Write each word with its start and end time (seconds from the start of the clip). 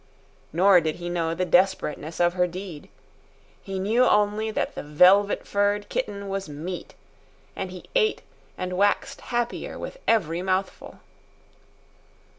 Nor 0.51 0.81
did 0.81 0.95
he 0.95 1.09
know 1.09 1.35
the 1.35 1.45
desperateness 1.45 2.19
of 2.19 2.33
her 2.33 2.47
deed. 2.47 2.89
He 3.61 3.77
knew 3.77 4.03
only 4.03 4.49
that 4.49 4.73
the 4.73 4.81
velvet 4.81 5.45
furred 5.45 5.89
kitten 5.89 6.27
was 6.27 6.49
meat, 6.49 6.95
and 7.55 7.69
he 7.69 7.85
ate 7.93 8.23
and 8.57 8.73
waxed 8.73 9.21
happier 9.21 9.77
with 9.77 9.99
every 10.07 10.41
mouthful. 10.41 11.01